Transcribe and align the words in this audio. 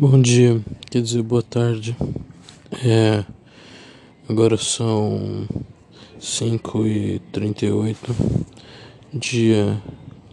Bom 0.00 0.22
dia, 0.22 0.64
quer 0.88 1.02
dizer, 1.02 1.24
boa 1.24 1.42
tarde. 1.42 1.96
É, 2.86 3.24
agora 4.28 4.56
são 4.56 5.44
5 6.20 6.86
e 6.86 7.18
38 7.32 8.14
dia 9.12 9.82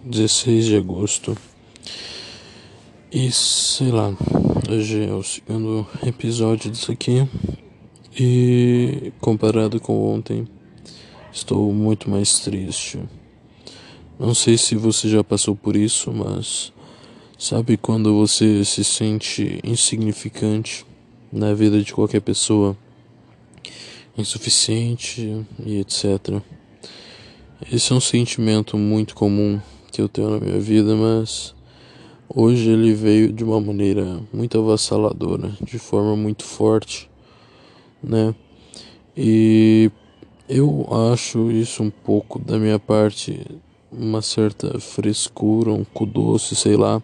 16 0.04 0.66
de 0.66 0.76
agosto. 0.76 1.36
E 3.12 3.32
sei 3.32 3.90
lá, 3.90 4.16
hoje 4.70 5.04
é 5.04 5.12
o 5.12 5.24
segundo 5.24 5.88
episódio 6.06 6.70
disso 6.70 6.92
aqui. 6.92 7.28
E 8.16 9.12
comparado 9.20 9.82
com 9.82 10.14
ontem, 10.14 10.48
estou 11.34 11.74
muito 11.74 12.08
mais 12.08 12.38
triste. 12.38 13.00
Não 14.20 14.36
sei 14.36 14.60
se 14.60 14.76
você 14.76 15.10
já 15.10 15.24
passou 15.24 15.56
por 15.56 15.76
isso, 15.76 16.12
mas 16.14 16.72
Sabe 17.38 17.76
quando 17.76 18.16
você 18.16 18.64
se 18.64 18.82
sente 18.82 19.60
insignificante 19.62 20.86
na 21.30 21.54
vida 21.54 21.82
de 21.84 21.94
qualquer 21.94 22.22
pessoa, 22.22 22.78
insuficiente 24.18 25.46
e 25.66 25.78
etc. 25.82 26.42
Esse 27.70 27.92
é 27.92 27.96
um 27.96 28.00
sentimento 28.00 28.78
muito 28.78 29.14
comum 29.14 29.60
que 29.92 30.02
eu 30.02 30.08
tenho 30.08 30.30
na 30.30 30.40
minha 30.40 30.60
vida, 30.62 30.96
mas 30.96 31.54
hoje 32.34 32.70
ele 32.70 32.94
veio 32.94 33.34
de 33.34 33.44
uma 33.44 33.60
maneira 33.60 34.22
muito 34.32 34.58
avassaladora, 34.58 35.52
de 35.62 35.78
forma 35.78 36.16
muito 36.16 36.46
forte, 36.46 37.10
né? 38.02 38.34
E 39.16 39.92
eu 40.48 40.88
acho 41.12 41.52
isso 41.52 41.84
um 41.84 41.92
pouco 41.92 42.40
da 42.40 42.58
minha 42.58 42.80
parte, 42.80 43.46
uma 43.92 44.22
certa 44.22 44.80
frescura, 44.80 45.74
um 45.74 45.84
cu 45.84 46.06
doce, 46.06 46.56
sei 46.56 46.78
lá 46.78 47.04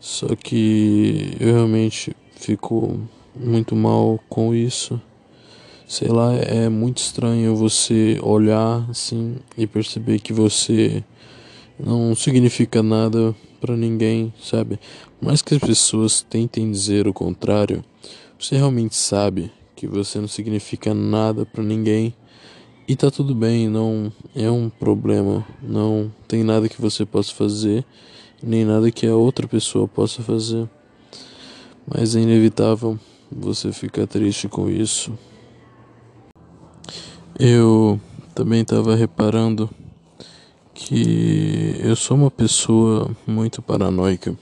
só 0.00 0.34
que 0.34 1.36
eu 1.38 1.52
realmente 1.52 2.16
fico 2.34 2.98
muito 3.36 3.76
mal 3.76 4.18
com 4.30 4.54
isso. 4.54 5.00
Sei 5.86 6.08
lá, 6.08 6.34
é 6.34 6.70
muito 6.70 6.98
estranho 6.98 7.54
você 7.54 8.18
olhar 8.22 8.86
assim 8.88 9.36
e 9.58 9.66
perceber 9.66 10.18
que 10.20 10.32
você 10.32 11.04
não 11.78 12.14
significa 12.14 12.82
nada 12.82 13.34
para 13.60 13.76
ninguém, 13.76 14.32
sabe? 14.40 14.80
Mas 15.20 15.42
que 15.42 15.54
as 15.54 15.60
pessoas 15.60 16.22
tentem 16.22 16.70
dizer 16.70 17.06
o 17.06 17.12
contrário, 17.12 17.84
você 18.38 18.56
realmente 18.56 18.96
sabe 18.96 19.52
que 19.76 19.86
você 19.86 20.18
não 20.18 20.28
significa 20.28 20.94
nada 20.94 21.44
para 21.44 21.62
ninguém 21.62 22.14
e 22.88 22.96
tá 22.96 23.10
tudo 23.10 23.34
bem, 23.34 23.68
não 23.68 24.10
é 24.34 24.50
um 24.50 24.70
problema, 24.70 25.46
não 25.62 26.10
tem 26.26 26.42
nada 26.42 26.68
que 26.68 26.80
você 26.80 27.04
possa 27.04 27.34
fazer 27.34 27.84
nem 28.42 28.64
nada 28.64 28.90
que 28.90 29.06
a 29.06 29.14
outra 29.14 29.46
pessoa 29.46 29.86
possa 29.86 30.22
fazer. 30.22 30.68
Mas 31.86 32.14
é 32.14 32.20
inevitável 32.20 32.98
você 33.30 33.72
ficar 33.72 34.06
triste 34.06 34.48
com 34.48 34.68
isso. 34.68 35.12
Eu 37.38 38.00
também 38.34 38.62
estava 38.62 38.94
reparando 38.94 39.68
que 40.74 41.76
eu 41.80 41.94
sou 41.94 42.16
uma 42.16 42.30
pessoa 42.30 43.10
muito 43.26 43.60
paranoica. 43.62 44.36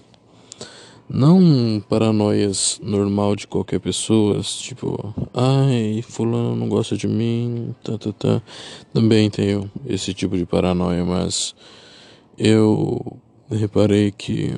Não 1.08 1.82
paranoias 1.88 2.78
normal 2.82 3.34
de 3.34 3.46
qualquer 3.46 3.80
pessoa, 3.80 4.40
tipo, 4.40 5.14
ai, 5.32 6.02
fulano 6.02 6.54
não 6.54 6.68
gosta 6.68 6.96
de 6.96 7.08
mim, 7.08 7.74
tá, 7.82 7.96
tá, 7.96 8.12
tá. 8.12 8.42
Também 8.92 9.30
tenho 9.30 9.70
esse 9.86 10.12
tipo 10.12 10.36
de 10.36 10.44
paranoia, 10.44 11.04
mas 11.04 11.54
eu 12.36 13.16
reparei 13.56 14.10
que 14.10 14.54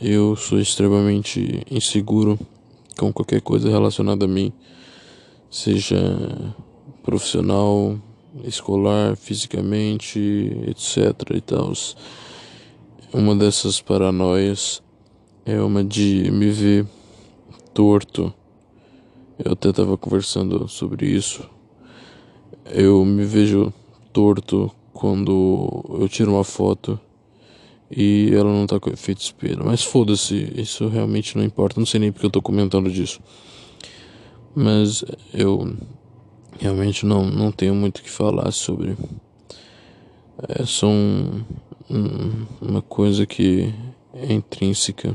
eu 0.00 0.36
sou 0.36 0.60
extremamente 0.60 1.62
inseguro 1.70 2.38
com 2.96 3.12
qualquer 3.12 3.40
coisa 3.40 3.68
relacionada 3.68 4.26
a 4.26 4.28
mim, 4.28 4.52
seja 5.50 6.54
profissional, 7.02 7.98
escolar, 8.44 9.16
fisicamente, 9.16 10.18
etc. 10.68 11.34
e 11.34 11.40
tal. 11.40 11.72
Uma 13.12 13.34
dessas 13.34 13.80
paranoias 13.80 14.82
é 15.44 15.60
uma 15.60 15.82
de 15.82 16.30
me 16.30 16.50
ver 16.50 16.86
torto. 17.74 18.32
Eu 19.44 19.52
até 19.52 19.70
estava 19.70 19.98
conversando 19.98 20.68
sobre 20.68 21.06
isso. 21.06 21.48
Eu 22.66 23.04
me 23.04 23.24
vejo 23.24 23.72
torto 24.12 24.70
quando 24.92 25.84
eu 25.98 26.08
tiro 26.08 26.32
uma 26.32 26.44
foto 26.44 26.98
e 27.94 28.30
ela 28.34 28.50
não 28.50 28.66
tá 28.66 28.80
com 28.80 28.90
efeito 28.90 29.20
espelho. 29.20 29.62
Mas 29.64 29.84
foda-se, 29.84 30.50
isso 30.56 30.88
realmente 30.88 31.36
não 31.36 31.44
importa. 31.44 31.78
Não 31.78 31.86
sei 31.86 32.00
nem 32.00 32.10
porque 32.10 32.24
eu 32.24 32.30
tô 32.30 32.40
comentando 32.40 32.90
disso. 32.90 33.20
Mas 34.54 35.04
eu 35.34 35.76
realmente 36.58 37.04
não, 37.04 37.26
não 37.26 37.52
tenho 37.52 37.74
muito 37.74 37.98
o 37.98 38.02
que 38.02 38.10
falar 38.10 38.50
sobre. 38.50 38.96
É 40.48 40.64
só 40.64 40.88
um, 40.88 41.42
um, 41.90 42.46
uma 42.62 42.80
coisa 42.80 43.26
que 43.26 43.72
é 44.14 44.32
intrínseca. 44.32 45.14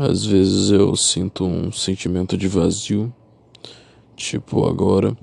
Às 0.00 0.24
vezes 0.24 0.70
eu 0.70 0.96
sinto 0.96 1.44
um 1.44 1.70
sentimento 1.70 2.38
de 2.38 2.48
vazio, 2.48 3.12
tipo 4.16 4.66
agora. 4.66 5.14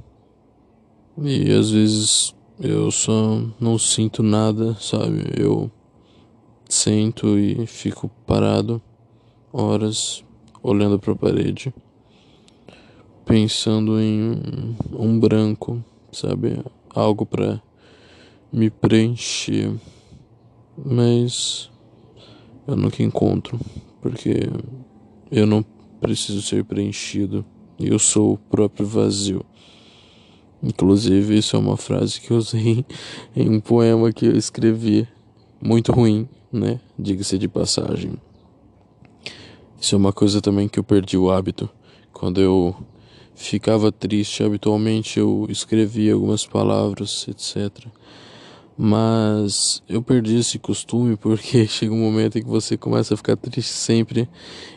E 1.18 1.52
às 1.52 1.72
vezes 1.72 2.36
eu 2.60 2.92
só 2.92 3.42
não 3.60 3.80
sinto 3.80 4.22
nada, 4.22 4.76
sabe? 4.80 5.24
Eu 5.36 5.72
Sento 6.72 7.40
e 7.40 7.66
fico 7.66 8.08
parado 8.28 8.80
horas 9.52 10.24
olhando 10.62 11.00
para 11.00 11.14
a 11.14 11.16
parede, 11.16 11.74
pensando 13.26 14.00
em 14.00 14.76
um 14.94 15.20
branco, 15.20 15.84
sabe? 16.12 16.64
Algo 16.92 17.26
para 17.26 17.60
me 18.54 18.70
preencher. 18.70 19.74
Mas 20.78 21.72
eu 22.68 22.76
nunca 22.76 23.02
encontro, 23.02 23.60
porque 24.00 24.48
eu 25.32 25.48
não 25.48 25.66
preciso 26.00 26.44
ser 26.44 26.64
preenchido. 26.66 27.44
Eu 27.80 27.98
sou 27.98 28.34
o 28.34 28.38
próprio 28.38 28.86
vazio. 28.86 29.44
Inclusive, 30.62 31.36
isso 31.36 31.56
é 31.56 31.60
uma 31.60 31.78
frase 31.78 32.22
que 32.22 32.30
eu 32.30 32.38
usei 32.38 32.86
em 33.36 33.50
um 33.50 33.60
poema 33.60 34.14
que 34.14 34.28
eu 34.28 34.38
escrevi, 34.38 35.08
muito 35.60 35.92
ruim, 35.92 36.30
né? 36.52 36.80
Diga-se 36.98 37.38
de 37.38 37.48
passagem. 37.48 38.14
Isso 39.80 39.96
é 39.96 39.98
uma 39.98 40.12
coisa 40.12 40.42
também 40.42 40.68
que 40.68 40.80
eu 40.80 40.84
perdi 40.84 41.18
o 41.18 41.32
hábito. 41.32 41.70
Quando 42.12 42.42
eu 42.42 42.76
ficava 43.34 43.92
triste, 43.92 44.44
habitualmente 44.44 45.20
eu 45.20 45.48
escrevia 45.50 46.14
algumas 46.14 46.46
palavras, 46.46 47.26
etc. 47.30 47.88
Mas 48.78 49.82
eu 49.88 50.02
perdi 50.02 50.38
esse 50.38 50.60
costume 50.60 51.16
porque 51.16 51.66
chega 51.68 51.94
um 51.94 52.00
momento 52.00 52.38
em 52.38 52.42
que 52.42 52.50
você 52.50 52.76
começa 52.76 53.14
a 53.14 53.18
ficar 53.18 53.38
triste 53.38 53.72
sempre 53.72 54.28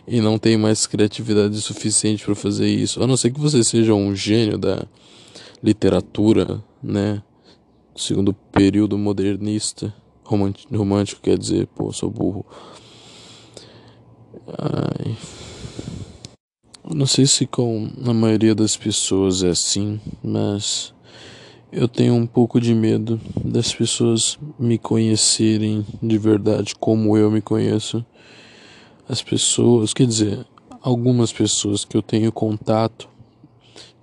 e 0.06 0.20
não 0.20 0.38
tem 0.38 0.56
mais 0.56 0.86
criatividade 0.86 1.60
suficiente 1.60 2.24
para 2.24 2.34
fazer 2.34 2.68
isso. 2.68 3.02
A 3.02 3.06
não 3.06 3.16
ser 3.16 3.32
que 3.32 3.40
você 3.40 3.64
seja 3.64 3.94
um 3.94 4.14
gênio 4.14 4.56
da 4.56 4.86
literatura, 5.62 6.62
né? 6.82 7.22
Segundo 7.94 8.32
período 8.32 8.96
modernista 8.96 9.92
romântico 10.70 11.20
quer 11.20 11.38
dizer, 11.38 11.66
pô, 11.68 11.92
sou 11.92 12.10
burro. 12.10 12.44
Ai. 14.58 15.16
Não 16.94 17.06
sei 17.06 17.26
se 17.26 17.46
com 17.46 17.90
a 18.04 18.12
maioria 18.12 18.54
das 18.54 18.76
pessoas 18.76 19.42
é 19.42 19.50
assim, 19.50 20.00
mas 20.22 20.92
eu 21.70 21.88
tenho 21.88 22.14
um 22.14 22.26
pouco 22.26 22.60
de 22.60 22.74
medo 22.74 23.20
das 23.44 23.74
pessoas 23.74 24.38
me 24.58 24.78
conhecerem 24.78 25.86
de 26.02 26.18
verdade 26.18 26.74
como 26.74 27.16
eu 27.16 27.30
me 27.30 27.40
conheço. 27.40 28.04
As 29.08 29.22
pessoas, 29.22 29.94
quer 29.94 30.06
dizer, 30.06 30.44
algumas 30.80 31.32
pessoas 31.32 31.84
que 31.84 31.96
eu 31.96 32.02
tenho 32.02 32.32
contato 32.32 33.08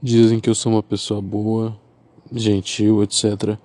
dizem 0.01 0.39
que 0.39 0.49
eu 0.49 0.55
sou 0.55 0.71
uma 0.71 0.83
pessoa 0.83 1.21
boa, 1.21 1.77
gentil, 2.31 3.03
etc 3.03 3.57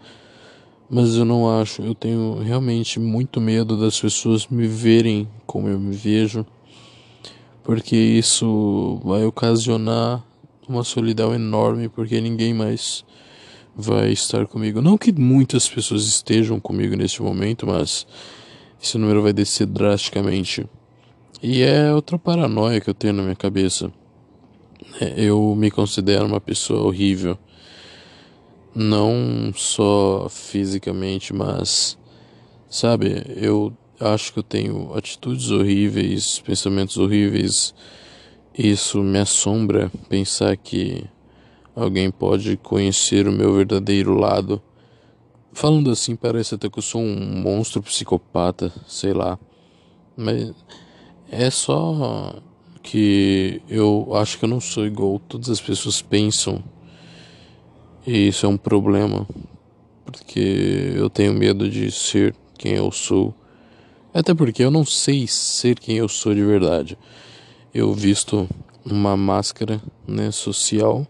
mas 0.95 1.17
eu 1.17 1.25
não 1.25 1.51
acho. 1.61 1.83
Eu 1.83 1.93
tenho 1.93 2.39
realmente 2.39 3.01
muito 3.01 3.41
medo 3.41 3.77
das 3.77 4.01
pessoas 4.01 4.47
me 4.47 4.69
verem 4.69 5.29
como 5.45 5.67
eu 5.67 5.77
me 5.77 5.93
vejo, 5.93 6.47
porque 7.65 7.97
isso 7.97 9.01
vai 9.03 9.25
ocasionar 9.25 10.25
uma 10.69 10.85
solidão 10.85 11.35
enorme, 11.35 11.89
porque 11.89 12.21
ninguém 12.21 12.55
mais 12.55 13.05
vai 13.75 14.13
estar 14.13 14.47
comigo. 14.47 14.81
Não 14.81 14.97
que 14.97 15.11
muitas 15.11 15.69
pessoas 15.69 16.07
estejam 16.07 16.61
comigo 16.61 16.95
neste 16.95 17.21
momento, 17.21 17.67
mas 17.67 18.07
esse 18.81 18.97
número 18.97 19.21
vai 19.21 19.33
descer 19.33 19.67
drasticamente. 19.67 20.65
E 21.43 21.61
é 21.63 21.93
outra 21.93 22.17
paranoia 22.17 22.81
que 22.81 22.89
eu 22.89 22.95
tenho 22.95 23.15
na 23.15 23.25
minha 23.25 23.35
cabeça. 23.35 23.93
É, 25.01 25.15
eu 25.17 25.57
me 25.57 25.73
considero 25.73 26.25
uma 26.25 26.41
pessoa 26.41 26.85
horrível 26.85 27.37
não 28.75 29.53
só 29.55 30.29
fisicamente, 30.29 31.33
mas 31.33 31.97
sabe, 32.69 33.23
eu 33.37 33.73
acho 34.01 34.33
que 34.33 34.39
eu 34.41 34.43
tenho 34.43 34.93
atitudes 34.95 35.51
horríveis, 35.51 36.41
pensamentos 36.41 36.97
horríveis. 36.97 37.75
Isso 38.57 39.03
me 39.03 39.19
assombra 39.19 39.91
pensar 40.09 40.57
que 40.57 41.05
alguém 41.75 42.11
pode 42.11 42.57
conhecer 42.57 43.27
o 43.27 43.33
meu 43.33 43.55
verdadeiro 43.55 44.15
lado. 44.15 44.63
Falando 45.53 45.91
assim, 45.91 46.17
parece 46.17 46.55
até 46.55 46.69
que 46.69 46.79
eu 46.79 46.83
sou 46.83 47.01
um 47.01 47.41
monstro 47.41 47.83
psicopata, 47.83 48.73
sei 48.87 49.13
lá. 49.13 49.39
Mas 50.17 50.53
é 51.31 51.51
só 51.51 52.35
que 52.83 53.63
eu 53.69 54.15
acho 54.15 54.39
que 54.39 54.45
eu 54.45 54.49
não 54.49 54.61
sou 54.61 54.87
igual 54.87 55.19
todas 55.19 55.49
as 55.49 55.61
pessoas 55.61 56.03
pensam. 56.03 56.63
E 58.07 58.29
isso 58.29 58.45
é 58.45 58.49
um 58.49 58.57
problema, 58.59 59.27
porque 60.05 60.93
eu 60.95 61.09
tenho 61.09 61.33
medo 61.33 61.71
de 61.71 61.91
ser 61.91 62.35
quem 62.59 62.75
eu 62.75 62.93
sou. 62.93 63.35
Até 64.13 64.35
porque 64.35 64.63
eu 64.63 64.71
não 64.71 64.85
sei 64.85 65.27
ser 65.27 65.79
quem 65.79 65.97
eu 65.97 66.09
sou 66.09 66.35
de 66.35 66.45
verdade. 66.45 66.99
Eu 67.73 67.95
visto 67.95 68.47
uma 68.85 69.17
máscara, 69.17 69.81
né, 70.07 70.31
social. 70.31 71.07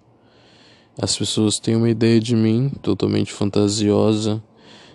As 0.97 1.19
pessoas 1.19 1.59
têm 1.59 1.75
uma 1.75 1.91
ideia 1.91 2.21
de 2.21 2.37
mim 2.37 2.71
totalmente 2.81 3.33
fantasiosa, 3.33 4.41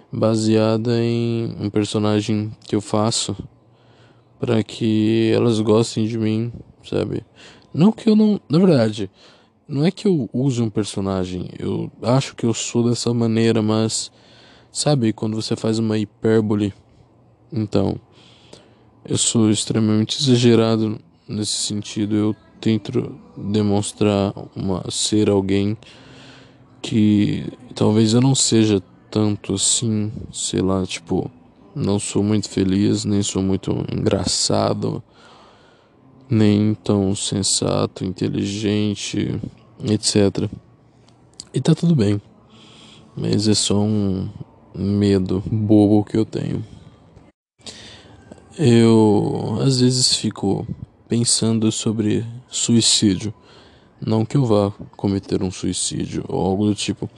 baseada 0.09 1.03
em 1.03 1.53
um 1.59 1.69
personagem 1.69 2.49
que 2.65 2.77
eu 2.77 2.81
faço 2.81 3.35
para 4.39 4.63
que 4.63 5.31
elas 5.35 5.59
gostem 5.59 6.07
de 6.07 6.17
mim, 6.17 6.49
sabe? 6.81 7.25
Não 7.73 7.91
que 7.91 8.09
eu 8.09 8.15
não, 8.15 8.39
na 8.47 8.57
verdade, 8.57 9.11
não 9.69 9.85
é 9.85 9.91
que 9.91 10.07
eu 10.07 10.27
use 10.33 10.59
um 10.63 10.69
personagem, 10.69 11.47
eu 11.59 11.91
acho 12.01 12.35
que 12.35 12.43
eu 12.43 12.55
sou 12.55 12.89
dessa 12.89 13.13
maneira, 13.13 13.61
mas 13.61 14.11
sabe 14.71 15.13
quando 15.13 15.35
você 15.35 15.55
faz 15.55 15.77
uma 15.77 15.95
hipérbole? 15.95 16.73
Então, 17.53 17.99
eu 19.05 19.15
sou 19.15 19.51
extremamente 19.51 20.19
exagerado 20.19 20.99
nesse 21.27 21.53
sentido, 21.53 22.15
eu 22.15 22.35
tento 22.59 23.15
demonstrar 23.37 24.33
uma 24.55 24.83
ser 24.89 25.29
alguém 25.29 25.77
que 26.81 27.45
talvez 27.75 28.13
eu 28.13 28.21
não 28.21 28.33
seja 28.33 28.81
tanto 29.11 29.53
assim, 29.53 30.11
sei 30.33 30.61
lá, 30.61 30.83
tipo, 30.83 31.29
não 31.75 31.99
sou 31.99 32.23
muito 32.23 32.49
feliz, 32.49 33.05
nem 33.05 33.21
sou 33.21 33.43
muito 33.43 33.71
engraçado, 33.91 35.03
nem 36.27 36.73
tão 36.73 37.15
sensato, 37.15 38.03
inteligente, 38.03 39.39
etc. 39.83 40.49
E 41.53 41.61
tá 41.61 41.73
tudo 41.73 41.95
bem. 41.95 42.21
Mas 43.15 43.47
é 43.47 43.53
só 43.53 43.79
um 43.79 44.29
medo 44.75 45.43
bobo 45.45 46.03
que 46.03 46.17
eu 46.17 46.25
tenho. 46.25 46.63
Eu 48.57 49.57
às 49.61 49.79
vezes 49.79 50.15
fico 50.15 50.67
pensando 51.07 51.71
sobre 51.71 52.25
suicídio. 52.47 53.33
Não 53.99 54.25
que 54.25 54.37
eu 54.37 54.45
vá 54.45 54.71
cometer 54.95 55.43
um 55.43 55.51
suicídio 55.51 56.23
ou 56.27 56.45
algo 56.45 56.65
do 56.65 56.75
tipo, 56.75 57.09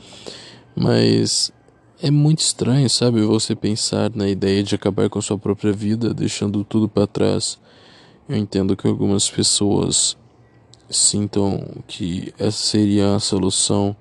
mas 0.76 1.52
é 2.02 2.10
muito 2.10 2.40
estranho, 2.40 2.90
sabe, 2.90 3.22
você 3.22 3.56
pensar 3.56 4.10
na 4.16 4.28
ideia 4.28 4.64
de 4.64 4.74
acabar 4.74 5.08
com 5.08 5.20
a 5.20 5.22
sua 5.22 5.38
própria 5.38 5.72
vida, 5.72 6.14
deixando 6.14 6.64
tudo 6.64 6.90
para 6.90 7.06
trás. 7.06 7.60
Eu 8.28 8.36
entendo 8.36 8.76
que 8.76 8.88
algumas 8.88 9.30
pessoas 9.30 10.18
sintam 10.92 11.66
que 11.88 12.34
essa 12.38 12.58
seria 12.58 13.16
a 13.16 13.20
solução, 13.20 13.96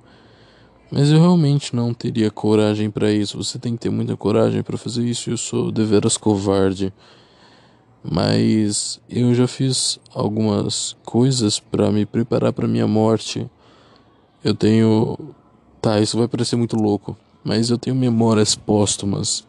mas 0.91 1.11
eu 1.11 1.21
realmente 1.21 1.75
não 1.75 1.95
teria 1.95 2.31
coragem 2.31 2.91
para 2.91 3.13
isso. 3.13 3.37
Você 3.43 3.59
tem 3.59 3.75
que 3.75 3.81
ter 3.81 3.91
muita 3.91 4.17
coragem 4.17 4.63
para 4.63 4.77
fazer 4.77 5.05
isso. 5.05 5.31
Eu 5.31 5.37
sou 5.37 5.71
deveras 5.71 6.17
covarde. 6.17 6.93
Mas 8.03 9.01
eu 9.09 9.33
já 9.35 9.47
fiz 9.47 10.01
algumas 10.13 10.97
coisas 11.05 11.61
para 11.61 11.93
me 11.93 12.05
preparar 12.05 12.53
para 12.53 12.67
minha 12.67 12.89
morte. 12.89 13.49
Eu 14.43 14.55
tenho, 14.55 15.17
tá, 15.81 16.01
isso 16.01 16.19
vai 16.19 16.27
parecer 16.27 16.57
muito 16.57 16.77
louco, 16.77 17.17
mas 17.45 17.69
eu 17.69 17.79
tenho 17.79 17.95
memórias 17.95 18.57
póstumas. 18.57 19.47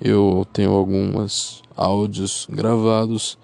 Eu 0.00 0.46
tenho 0.52 0.72
alguns 0.72 1.60
áudios 1.76 2.46
gravados 2.48 3.36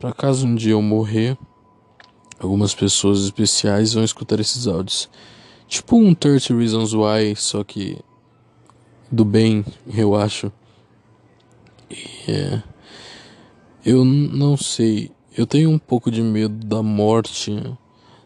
para 0.00 0.14
caso 0.14 0.46
um 0.46 0.54
dia 0.54 0.72
eu 0.72 0.80
morrer, 0.80 1.36
algumas 2.40 2.74
pessoas 2.74 3.22
especiais 3.24 3.92
vão 3.92 4.02
escutar 4.02 4.40
esses 4.40 4.66
áudios. 4.66 5.08
Tipo 5.68 5.96
um 5.96 6.14
30 6.14 6.56
Reasons 6.56 6.94
Why, 6.94 7.36
só 7.36 7.62
que 7.62 7.98
do 9.12 9.24
bem, 9.24 9.64
eu 9.94 10.16
acho. 10.16 10.50
É, 12.26 12.62
eu 13.84 14.04
não 14.04 14.56
sei, 14.56 15.10
eu 15.36 15.46
tenho 15.46 15.70
um 15.70 15.78
pouco 15.78 16.10
de 16.10 16.22
medo 16.22 16.66
da 16.66 16.82
morte. 16.82 17.52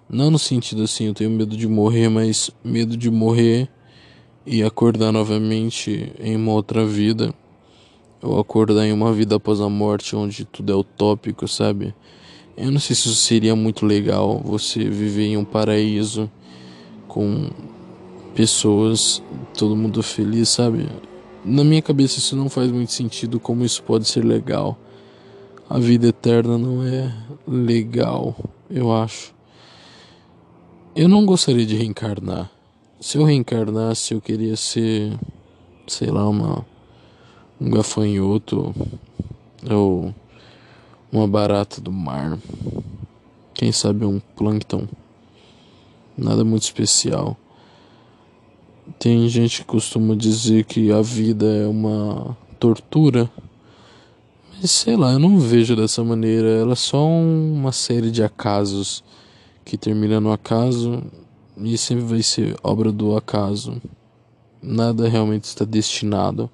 Não 0.08 0.31
no 0.31 0.38
sentido 0.38 0.82
assim, 0.82 1.06
eu 1.06 1.14
tenho 1.14 1.31
medo 1.31 1.56
de 1.56 1.67
morrer, 1.67 2.08
mas 2.08 2.50
medo 2.62 2.96
de 2.96 3.10
morrer 3.10 3.69
e 4.46 4.62
acordar 4.62 5.10
novamente 5.10 6.12
em 6.20 6.37
uma 6.37 6.52
outra 6.52 6.84
vida, 6.87 7.34
ou 8.22 8.38
acordar 8.38 8.87
em 8.87 8.93
uma 8.93 9.12
vida 9.12 9.37
após 9.37 9.60
a 9.60 9.69
morte 9.69 10.14
onde 10.14 10.44
tudo 10.44 10.72
é 10.72 10.76
utópico, 10.76 11.49
sabe? 11.49 11.94
Eu 12.56 12.70
não 12.70 12.78
sei 12.78 12.94
se 12.94 13.08
isso 13.08 13.14
seria 13.16 13.56
muito 13.56 13.84
legal, 13.84 14.40
você 14.44 14.78
viver 14.88 15.26
em 15.26 15.36
um 15.36 15.44
paraíso 15.44 16.30
com 17.08 17.50
pessoas, 18.34 19.22
todo 19.58 19.74
mundo 19.74 20.02
feliz, 20.02 20.50
sabe? 20.50 20.88
Na 21.44 21.64
minha 21.64 21.82
cabeça 21.82 22.18
isso 22.18 22.36
não 22.36 22.48
faz 22.48 22.70
muito 22.70 22.92
sentido 22.92 23.40
como 23.40 23.64
isso 23.64 23.82
pode 23.82 24.06
ser 24.06 24.24
legal. 24.24 24.78
A 25.68 25.78
vida 25.78 26.08
eterna 26.08 26.56
não 26.56 26.82
é 26.84 27.12
legal, 27.46 28.36
eu 28.70 28.92
acho. 28.92 29.34
Eu 30.94 31.08
não 31.08 31.26
gostaria 31.26 31.66
de 31.66 31.74
reencarnar. 31.74 32.50
Se 33.00 33.18
eu 33.18 33.24
reencarnasse, 33.24 34.14
eu 34.14 34.20
queria 34.20 34.56
ser, 34.56 35.12
sei 35.88 36.08
lá, 36.08 36.28
uma, 36.28 36.64
um 37.60 37.68
gafanhoto 37.68 38.72
ou 39.68 40.14
uma 41.14 41.28
barata 41.28 41.81
do 41.81 41.93
mar. 41.93 42.37
Quem 43.55 43.70
sabe 43.70 44.05
um 44.05 44.20
plâncton. 44.34 44.88
Nada 46.19 46.44
muito 46.44 46.64
especial. 46.64 47.37
Tem 48.99 49.28
gente 49.28 49.61
que 49.61 49.64
costuma 49.64 50.16
dizer 50.16 50.64
que 50.64 50.90
a 50.90 51.00
vida 51.00 51.46
é 51.46 51.69
uma 51.69 52.37
tortura. 52.58 53.31
Mas 54.61 54.72
sei 54.72 54.96
lá, 54.96 55.12
eu 55.12 55.20
não 55.20 55.38
vejo 55.38 55.76
dessa 55.76 56.02
maneira. 56.02 56.49
Ela 56.49 56.72
é 56.72 56.76
só 56.76 57.06
uma 57.06 57.70
série 57.70 58.10
de 58.10 58.25
acasos 58.25 59.05
que 59.65 59.79
termina 59.79 60.20
no 60.20 60.32
acaso 60.32 61.00
e 61.56 61.79
sempre 61.79 62.05
vai 62.05 62.22
ser 62.24 62.56
obra 62.60 62.91
do 62.91 63.17
acaso. 63.17 63.81
Nada 64.60 65.08
realmente 65.08 65.44
está 65.44 65.65
destinado 65.65 66.50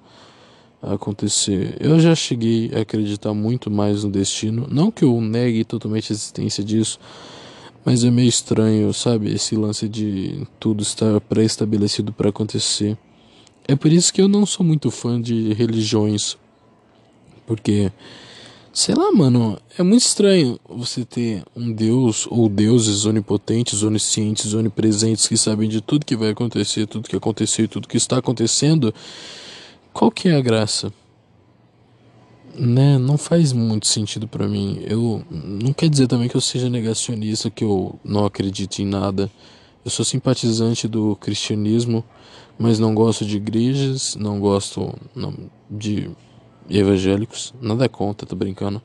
acontecer. 0.81 1.77
Eu 1.79 1.99
já 1.99 2.15
cheguei 2.15 2.71
a 2.73 2.81
acreditar 2.81 3.33
muito 3.33 3.69
mais 3.69 4.03
no 4.03 4.11
destino, 4.11 4.67
não 4.69 4.91
que 4.91 5.03
eu 5.03 5.19
negue 5.21 5.63
totalmente 5.63 6.11
a 6.11 6.15
existência 6.15 6.63
disso, 6.63 6.99
mas 7.85 8.03
é 8.03 8.11
meio 8.11 8.29
estranho, 8.29 8.93
sabe, 8.93 9.33
esse 9.33 9.55
lance 9.55 9.87
de 9.87 10.47
tudo 10.59 10.83
estar 10.83 11.19
pré-estabelecido 11.21 12.11
para 12.13 12.29
acontecer. 12.29 12.97
É 13.67 13.75
por 13.75 13.91
isso 13.91 14.13
que 14.13 14.21
eu 14.21 14.27
não 14.27 14.45
sou 14.45 14.65
muito 14.65 14.89
fã 14.89 15.21
de 15.21 15.53
religiões, 15.53 16.37
porque 17.45 17.91
Sei 18.73 18.95
lá, 18.95 19.11
mano, 19.11 19.59
é 19.77 19.83
muito 19.83 20.03
estranho 20.03 20.57
você 20.69 21.03
ter 21.03 21.43
um 21.53 21.73
deus 21.73 22.25
ou 22.29 22.47
deuses 22.47 23.03
onipotentes, 23.03 23.83
oniscientes, 23.83 24.53
onipresentes 24.53 25.27
que 25.27 25.35
sabem 25.35 25.67
de 25.67 25.81
tudo 25.81 26.05
que 26.05 26.15
vai 26.15 26.29
acontecer, 26.29 26.87
tudo 26.87 27.09
que 27.09 27.15
aconteceu 27.17 27.65
e 27.65 27.67
tudo 27.67 27.85
que 27.85 27.97
está 27.97 28.19
acontecendo. 28.19 28.93
Qual 29.93 30.09
que 30.09 30.29
é 30.29 30.35
a 30.35 30.41
graça? 30.41 30.91
Né, 32.57 32.97
não 32.97 33.17
faz 33.17 33.53
muito 33.53 33.87
sentido 33.87 34.27
para 34.27 34.47
mim. 34.47 34.83
Eu 34.87 35.23
não 35.29 35.73
quer 35.73 35.89
dizer 35.89 36.07
também 36.07 36.27
que 36.29 36.35
eu 36.35 36.41
seja 36.41 36.69
negacionista, 36.69 37.49
que 37.49 37.63
eu 37.63 37.99
não 38.03 38.25
acredite 38.25 38.81
em 38.81 38.85
nada. 38.85 39.29
Eu 39.83 39.91
sou 39.91 40.05
simpatizante 40.05 40.87
do 40.87 41.15
cristianismo, 41.15 42.03
mas 42.57 42.79
não 42.79 42.93
gosto 42.93 43.25
de 43.25 43.37
igrejas, 43.37 44.15
não 44.15 44.39
gosto 44.39 44.93
não, 45.15 45.33
de 45.69 46.09
evangélicos, 46.69 47.53
nada 47.61 47.89
contra, 47.89 48.27
tô 48.27 48.35
brincando. 48.35 48.81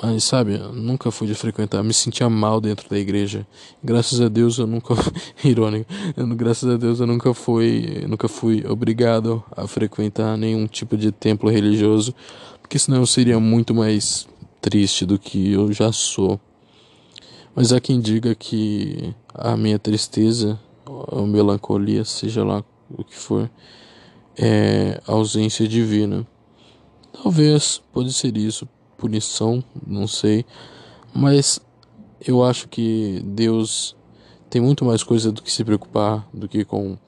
Mas 0.00 0.22
sabe, 0.22 0.56
nunca 0.58 1.10
fui 1.10 1.26
de 1.26 1.34
frequentar, 1.34 1.82
me 1.82 1.92
sentia 1.92 2.30
mal 2.30 2.60
dentro 2.60 2.88
da 2.88 2.96
igreja. 2.96 3.44
Graças 3.82 4.20
a 4.20 4.28
Deus 4.28 4.56
eu 4.56 4.66
nunca, 4.66 4.94
irônico, 5.42 5.90
eu, 6.16 6.26
graças 6.36 6.72
a 6.72 6.76
Deus 6.76 7.00
eu 7.00 7.06
nunca 7.06 7.34
fui, 7.34 8.04
nunca 8.08 8.28
fui 8.28 8.64
obrigado 8.64 9.42
a 9.56 9.66
frequentar 9.66 10.36
nenhum 10.36 10.68
tipo 10.68 10.96
de 10.96 11.10
templo 11.10 11.50
religioso, 11.50 12.14
porque 12.62 12.78
senão 12.78 12.98
eu 12.98 13.06
seria 13.06 13.40
muito 13.40 13.74
mais 13.74 14.28
triste 14.60 15.04
do 15.04 15.18
que 15.18 15.52
eu 15.52 15.72
já 15.72 15.90
sou. 15.90 16.40
Mas 17.52 17.72
há 17.72 17.80
quem 17.80 18.00
diga 18.00 18.36
que 18.36 19.12
a 19.34 19.56
minha 19.56 19.80
tristeza, 19.80 20.60
ou 20.86 21.26
melancolia, 21.26 22.04
seja 22.04 22.44
lá 22.44 22.62
o 22.88 23.02
que 23.02 23.16
for, 23.16 23.50
é 24.36 25.00
ausência 25.08 25.66
divina. 25.66 26.24
Talvez, 27.12 27.82
pode 27.92 28.12
ser 28.12 28.36
isso, 28.36 28.68
punição, 28.98 29.64
não 29.86 30.06
sei. 30.06 30.44
Mas 31.14 31.58
eu 32.20 32.44
acho 32.44 32.68
que 32.68 33.22
Deus 33.24 33.96
tem 34.50 34.60
muito 34.60 34.84
mais 34.84 35.02
coisa 35.02 35.32
do 35.32 35.40
que 35.40 35.50
se 35.50 35.64
preocupar 35.64 36.28
do 36.34 36.48
que 36.48 36.64
com 36.64 36.98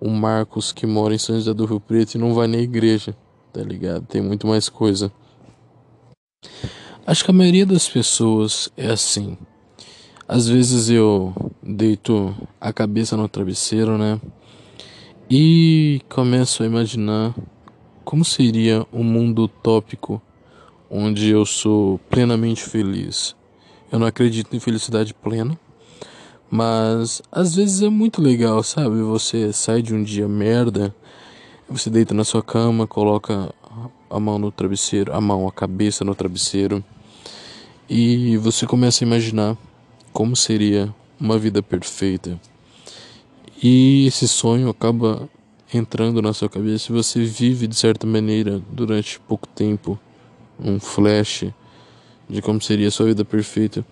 o 0.00 0.10
Marcos 0.10 0.72
que 0.72 0.86
mora 0.86 1.14
em 1.14 1.18
São 1.18 1.36
José 1.36 1.54
do 1.54 1.64
Rio 1.64 1.80
Preto 1.80 2.16
e 2.16 2.18
não 2.18 2.34
vai 2.34 2.46
na 2.46 2.58
igreja, 2.58 3.16
tá 3.52 3.62
ligado? 3.62 4.04
Tem 4.06 4.20
muito 4.20 4.46
mais 4.46 4.68
coisa. 4.68 5.10
Acho 7.06 7.24
que 7.24 7.30
a 7.30 7.34
maioria 7.34 7.64
das 7.64 7.88
pessoas 7.88 8.68
é 8.76 8.90
assim. 8.90 9.38
Às 10.28 10.48
vezes 10.48 10.90
eu 10.90 11.32
deito 11.62 12.34
a 12.60 12.72
cabeça 12.72 13.16
no 13.16 13.28
travesseiro, 13.28 13.96
né? 13.96 14.20
E 15.30 16.00
começo 16.08 16.62
a 16.62 16.66
imaginar 16.66 17.34
como 18.04 18.24
seria 18.24 18.84
um 18.92 19.04
mundo 19.04 19.44
utópico 19.44 20.20
onde 20.90 21.30
eu 21.30 21.44
sou 21.44 21.98
plenamente 22.10 22.62
feliz. 22.62 23.34
Eu 23.90 23.98
não 23.98 24.06
acredito 24.06 24.54
em 24.54 24.60
felicidade 24.60 25.14
plena, 25.14 25.58
mas 26.50 27.22
às 27.30 27.54
vezes 27.54 27.82
é 27.82 27.88
muito 27.88 28.20
legal, 28.22 28.62
sabe? 28.62 29.00
Você 29.02 29.52
sai 29.52 29.82
de 29.82 29.94
um 29.94 30.02
dia 30.02 30.28
merda, 30.28 30.94
você 31.68 31.90
deita 31.90 32.14
na 32.14 32.24
sua 32.24 32.42
cama, 32.42 32.86
coloca 32.86 33.52
a 34.08 34.20
mão 34.20 34.38
no 34.38 34.50
travesseiro, 34.50 35.12
a 35.12 35.20
mão, 35.20 35.46
a 35.46 35.52
cabeça 35.52 36.04
no 36.04 36.14
travesseiro 36.14 36.82
e 37.88 38.36
você 38.38 38.66
começa 38.66 39.04
a 39.04 39.06
imaginar 39.06 39.56
como 40.12 40.34
seria 40.34 40.92
uma 41.20 41.38
vida 41.38 41.62
perfeita. 41.62 42.40
E 43.62 44.06
esse 44.06 44.28
sonho 44.28 44.68
acaba 44.68 45.28
entrando 45.72 46.22
na 46.22 46.32
sua 46.32 46.48
cabeça 46.48 46.90
e 46.90 46.94
você 46.94 47.24
vive 47.24 47.66
de 47.66 47.74
certa 47.74 48.06
maneira 48.06 48.60
durante 48.70 49.18
pouco 49.20 49.46
tempo 49.48 49.98
um 50.58 50.78
flash 50.80 51.44
de 52.28 52.42
como 52.42 52.60
seria 52.60 52.88
a 52.88 52.90
sua 52.90 53.06
vida 53.06 53.24
perfeita. 53.24 53.84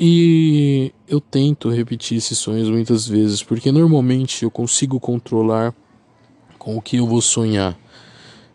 E 0.00 0.92
eu 1.08 1.20
tento 1.20 1.68
repetir 1.70 2.18
esses 2.18 2.38
sonhos 2.38 2.70
muitas 2.70 3.06
vezes, 3.08 3.42
porque 3.42 3.72
normalmente 3.72 4.44
eu 4.44 4.50
consigo 4.50 5.00
controlar 5.00 5.74
com 6.58 6.76
o 6.76 6.82
que 6.82 6.96
eu 6.96 7.06
vou 7.06 7.20
sonhar, 7.20 7.76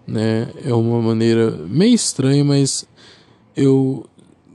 né? 0.08 0.50
É 0.64 0.74
uma 0.74 1.02
maneira 1.02 1.52
meio 1.52 1.94
estranha, 1.94 2.44
mas 2.44 2.88
eu 3.56 4.06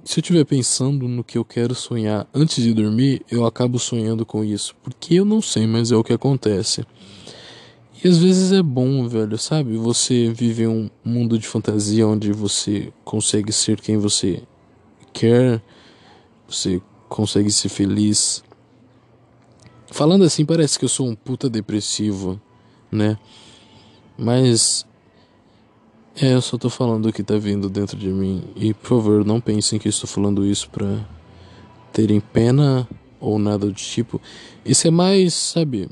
se 0.08 0.20
eu 0.20 0.22
estiver 0.22 0.44
pensando 0.46 1.06
no 1.06 1.22
que 1.22 1.36
eu 1.36 1.44
quero 1.44 1.74
sonhar 1.74 2.26
antes 2.32 2.64
de 2.64 2.72
dormir, 2.72 3.20
eu 3.30 3.44
acabo 3.44 3.78
sonhando 3.78 4.24
com 4.24 4.42
isso, 4.42 4.74
porque 4.82 5.16
eu 5.16 5.24
não 5.26 5.42
sei, 5.42 5.66
mas 5.66 5.92
é 5.92 5.96
o 5.96 6.02
que 6.02 6.14
acontece. 6.14 6.82
E 8.02 8.06
às 8.06 8.18
vezes 8.18 8.52
é 8.52 8.62
bom, 8.62 9.08
velho, 9.08 9.36
sabe? 9.36 9.76
Você 9.76 10.30
vive 10.30 10.68
um 10.68 10.88
mundo 11.04 11.36
de 11.36 11.48
fantasia 11.48 12.06
onde 12.06 12.32
você 12.32 12.92
consegue 13.04 13.52
ser 13.52 13.80
quem 13.80 13.98
você 13.98 14.42
quer, 15.12 15.60
você 16.46 16.80
consegue 17.08 17.50
ser 17.50 17.68
feliz. 17.68 18.44
Falando 19.88 20.22
assim, 20.22 20.44
parece 20.44 20.78
que 20.78 20.84
eu 20.84 20.88
sou 20.88 21.08
um 21.08 21.14
puta 21.16 21.50
depressivo, 21.50 22.40
né? 22.88 23.18
Mas 24.16 24.86
é, 26.14 26.34
eu 26.34 26.40
só 26.40 26.56
tô 26.56 26.70
falando 26.70 27.06
o 27.06 27.12
que 27.12 27.24
tá 27.24 27.36
vindo 27.36 27.68
dentro 27.68 27.96
de 27.96 28.08
mim. 28.08 28.44
E 28.54 28.72
por 28.74 28.88
favor, 28.88 29.24
não 29.24 29.40
pensem 29.40 29.76
que 29.76 29.88
estou 29.88 30.08
falando 30.08 30.46
isso 30.46 30.70
pra 30.70 31.04
terem 31.92 32.20
pena 32.20 32.88
ou 33.20 33.40
nada 33.40 33.66
do 33.66 33.72
tipo. 33.72 34.20
Isso 34.64 34.86
é 34.86 34.90
mais, 34.90 35.34
sabe, 35.34 35.88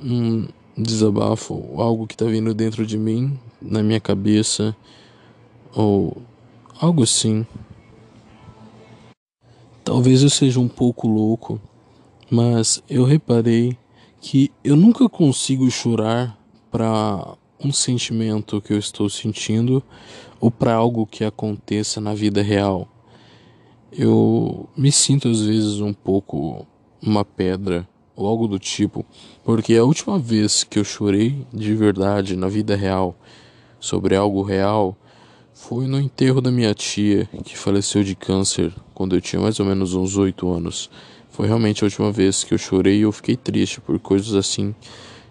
um 0.00 0.46
desabafo, 0.76 1.74
algo 1.76 2.06
que 2.06 2.16
tá 2.16 2.24
vindo 2.24 2.52
dentro 2.52 2.86
de 2.86 2.98
mim, 2.98 3.38
na 3.60 3.82
minha 3.82 4.00
cabeça, 4.00 4.76
ou 5.74 6.16
algo 6.80 7.02
assim. 7.02 7.46
Talvez 9.84 10.22
eu 10.22 10.30
seja 10.30 10.58
um 10.58 10.68
pouco 10.68 11.06
louco, 11.06 11.60
mas 12.30 12.82
eu 12.88 13.04
reparei 13.04 13.76
que 14.20 14.50
eu 14.64 14.76
nunca 14.76 15.08
consigo 15.08 15.70
chorar 15.70 16.38
pra 16.70 17.36
um 17.62 17.72
sentimento 17.72 18.60
que 18.60 18.72
eu 18.72 18.78
estou 18.78 19.08
sentindo 19.08 19.82
ou 20.40 20.50
para 20.50 20.74
algo 20.74 21.06
que 21.06 21.24
aconteça 21.24 22.00
na 22.00 22.14
vida 22.14 22.42
real. 22.42 22.88
Eu 23.92 24.68
me 24.76 24.90
sinto 24.90 25.28
às 25.28 25.42
vezes 25.42 25.80
um 25.80 25.92
pouco 25.92 26.66
uma 27.00 27.24
pedra 27.24 27.86
ou 28.16 28.26
algo 28.26 28.46
do 28.46 28.58
tipo, 28.58 29.04
porque 29.44 29.74
a 29.74 29.84
última 29.84 30.18
vez 30.18 30.64
que 30.64 30.78
eu 30.78 30.84
chorei 30.84 31.44
de 31.52 31.74
verdade 31.74 32.36
na 32.36 32.48
vida 32.48 32.76
real 32.76 33.16
sobre 33.80 34.14
algo 34.14 34.42
real 34.42 34.96
foi 35.52 35.86
no 35.86 36.00
enterro 36.00 36.40
da 36.40 36.50
minha 36.50 36.74
tia, 36.74 37.28
que 37.44 37.56
faleceu 37.56 38.02
de 38.02 38.14
câncer 38.14 38.72
quando 38.92 39.16
eu 39.16 39.20
tinha 39.20 39.40
mais 39.40 39.58
ou 39.60 39.66
menos 39.66 39.94
uns 39.94 40.16
oito 40.16 40.50
anos. 40.52 40.90
Foi 41.30 41.46
realmente 41.46 41.82
a 41.82 41.86
última 41.86 42.12
vez 42.12 42.44
que 42.44 42.54
eu 42.54 42.58
chorei 42.58 42.98
e 42.98 43.02
eu 43.02 43.12
fiquei 43.12 43.36
triste 43.36 43.80
por 43.80 43.98
coisas 43.98 44.34
assim 44.34 44.74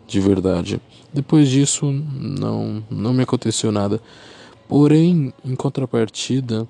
de 0.07 0.19
verdade. 0.19 0.81
Depois 1.13 1.49
disso, 1.49 1.85
não, 1.91 2.83
não 2.89 3.13
me 3.13 3.23
aconteceu 3.23 3.71
nada. 3.71 4.01
Porém, 4.67 5.33
em 5.45 5.55
contrapartida, 5.55 6.67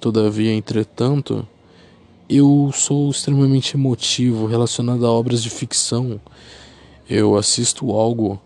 todavia, 0.00 0.52
entretanto, 0.52 1.46
eu 2.30 2.70
sou 2.72 3.10
extremamente 3.10 3.76
emotivo 3.76 4.46
relacionado 4.46 5.04
a 5.04 5.10
obras 5.10 5.42
de 5.42 5.50
ficção. 5.50 6.20
Eu 7.08 7.36
assisto 7.36 7.90
algo 7.90 8.40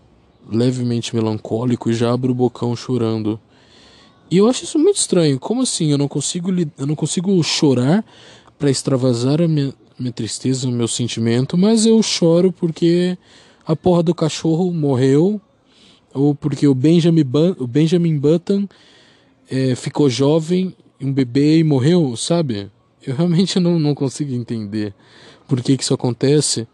levemente 0.51 1.15
melancólico 1.15 1.91
e 1.91 1.93
já 1.93 2.11
abro 2.11 2.31
o 2.31 2.35
bocão 2.35 2.75
chorando. 2.75 3.39
E 4.31 4.37
eu 4.37 4.49
acho 4.49 4.63
isso 4.63 4.79
muito 4.79 4.97
estranho. 4.97 5.39
Como 5.39 5.61
assim? 5.61 5.91
Eu 5.91 5.99
não 5.99 6.07
consigo, 6.07 6.49
eu 6.51 6.87
não 6.87 6.95
consigo 6.95 7.41
chorar 7.43 8.03
para 8.57 8.71
extravasar 8.71 9.39
a 9.39 9.47
minha, 9.47 9.71
minha 9.99 10.11
tristeza, 10.11 10.67
o 10.67 10.71
meu 10.71 10.87
sentimento, 10.87 11.55
mas 11.55 11.85
eu 11.85 12.01
choro 12.01 12.51
porque 12.51 13.15
a 13.67 13.75
porra 13.75 14.01
do 14.01 14.15
cachorro 14.15 14.73
morreu, 14.73 15.39
ou 16.11 16.33
porque 16.33 16.67
o 16.67 16.73
Benjamin, 16.73 17.23
Button, 17.23 17.63
o 17.63 17.67
Benjamin 17.67 18.17
Button 18.17 18.67
é, 19.47 19.75
ficou 19.75 20.09
jovem, 20.09 20.73
um 20.99 21.13
bebê 21.13 21.59
e 21.59 21.63
morreu, 21.63 22.15
sabe? 22.17 22.71
Eu 23.05 23.15
realmente 23.15 23.59
não, 23.59 23.77
não 23.77 23.93
consigo 23.93 24.33
entender 24.33 24.93
por 25.47 25.61
que, 25.61 25.77
que 25.77 25.83
isso 25.83 25.93
acontece. 25.93 26.67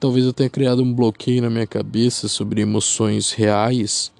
Talvez 0.00 0.24
eu 0.24 0.32
tenha 0.32 0.48
criado 0.48 0.82
um 0.82 0.92
bloqueio 0.92 1.42
na 1.42 1.50
minha 1.50 1.66
cabeça 1.66 2.28
sobre 2.28 2.62
emoções 2.62 3.32
reais. 3.32 4.12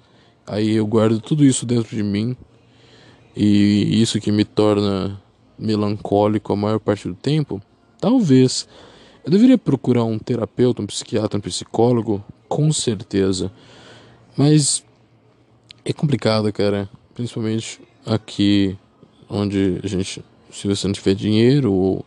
Aí 0.45 0.71
eu 0.75 0.85
guardo 0.85 1.19
tudo 1.19 1.43
isso 1.43 1.65
dentro 1.65 1.95
de 1.95 2.03
mim. 2.03 2.35
E 3.35 4.01
isso 4.01 4.19
que 4.19 4.31
me 4.31 4.43
torna 4.43 5.21
melancólico 5.57 6.53
a 6.53 6.55
maior 6.55 6.79
parte 6.79 7.07
do 7.07 7.15
tempo. 7.15 7.61
Talvez. 7.99 8.67
Eu 9.25 9.31
deveria 9.31 9.57
procurar 9.57 10.03
um 10.05 10.17
terapeuta, 10.17 10.81
um 10.81 10.85
psiquiatra, 10.85 11.37
um 11.37 11.41
psicólogo, 11.41 12.23
com 12.47 12.71
certeza. 12.71 13.51
Mas 14.37 14.83
é 15.83 15.91
complicado, 15.91 16.51
cara. 16.53 16.89
Principalmente 17.13 17.81
aqui 18.05 18.77
onde 19.29 19.79
a 19.83 19.87
gente, 19.87 20.23
se 20.51 20.67
você 20.67 20.87
não 20.87 20.93
tiver 20.93 21.13
dinheiro 21.13 21.71
ou 21.71 22.05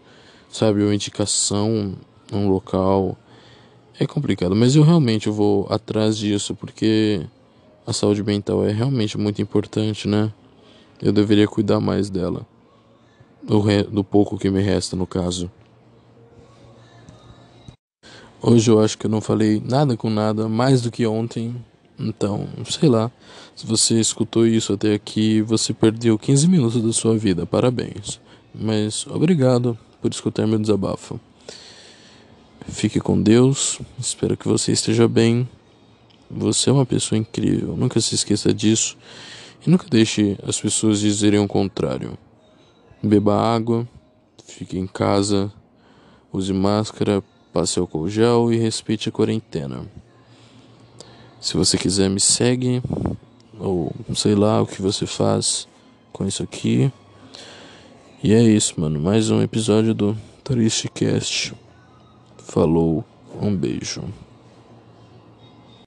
sabe 0.50 0.82
uma 0.82 0.94
indicação 0.94 1.94
num 2.30 2.49
local, 2.49 3.16
é 3.99 4.06
complicado. 4.06 4.56
Mas 4.56 4.75
eu 4.75 4.82
realmente 4.82 5.28
vou 5.28 5.66
atrás 5.70 6.16
disso 6.16 6.54
porque 6.54 7.20
a 7.87 7.92
saúde 7.92 8.23
mental 8.23 8.64
é 8.64 8.73
realmente 8.73 9.18
muito 9.18 9.42
importante, 9.42 10.09
né? 10.09 10.32
Eu 11.00 11.12
deveria 11.12 11.47
cuidar 11.47 11.80
mais 11.80 12.11
dela. 12.11 12.47
Do, 13.42 13.61
re... 13.61 13.82
do 13.85 14.04
pouco 14.04 14.38
que 14.38 14.50
me 14.50 14.61
resta, 14.61 14.97
no 14.97 15.06
caso. 15.06 15.50
Hoje 18.42 18.70
eu 18.70 18.80
acho 18.80 18.97
que 18.97 19.06
eu 19.06 19.11
não 19.11 19.20
falei 19.20 19.62
nada 19.64 19.97
com 19.97 20.09
nada 20.09 20.49
mais 20.49 20.80
do 20.82 20.90
que 20.90 21.06
ontem. 21.06 21.54
Então, 21.99 22.49
sei 22.68 22.88
lá. 22.88 23.11
Se 23.54 23.66
você 23.66 24.00
escutou 24.00 24.47
isso 24.47 24.73
até 24.73 24.94
aqui, 24.94 25.42
você 25.42 25.75
perdeu 25.75 26.18
15 26.18 26.49
minutos 26.49 26.82
da 26.82 26.92
sua 26.92 27.16
vida. 27.16 27.44
Parabéns. 27.44 28.18
Mas 28.54 29.07
obrigado 29.07 29.78
por 30.00 30.11
escutar 30.11 30.47
meu 30.47 30.59
desabafo. 30.59 31.21
Fique 32.69 33.00
com 33.00 33.21
Deus. 33.21 33.80
Espero 33.99 34.37
que 34.37 34.47
você 34.47 34.73
esteja 34.73 35.09
bem. 35.09 35.49
Você 36.30 36.71
é 36.71 36.73
uma 36.73 36.87
pessoa 36.87 37.19
incrível. 37.19 37.76
Nunca 37.76 38.00
se 38.00 38.14
esqueça 38.14 38.52
disso. 38.52 38.97
E 39.66 39.71
nunca 39.71 39.87
deixe 39.90 40.38
as 40.47 40.61
pessoas 40.61 41.00
dizerem 41.00 41.40
o 41.40 41.49
contrário. 41.49 42.16
Beba 43.02 43.37
água. 43.37 43.88
Fique 44.45 44.78
em 44.78 44.87
casa. 44.87 45.52
Use 46.33 46.52
máscara 46.52 47.23
passe 47.52 47.78
álcool 47.78 48.09
gel 48.09 48.52
e 48.52 48.57
respeite 48.57 49.09
a 49.09 49.12
quarentena. 49.12 49.85
Se 51.40 51.57
você 51.57 51.76
quiser, 51.76 52.09
me 52.09 52.21
segue, 52.21 52.83
ou 53.59 53.92
sei 54.14 54.35
lá 54.35 54.61
o 54.61 54.66
que 54.66 54.80
você 54.80 55.07
faz 55.07 55.66
com 56.12 56.26
isso 56.26 56.42
aqui. 56.42 56.92
E 58.23 58.35
é 58.35 58.43
isso, 58.43 58.79
mano. 58.79 59.00
Mais 59.00 59.31
um 59.31 59.41
episódio 59.41 59.95
do 59.95 60.15
Triste 60.45 60.91
Cast. 60.91 61.55
Falou, 62.37 63.03
um 63.41 63.57
beijo. 63.57 64.03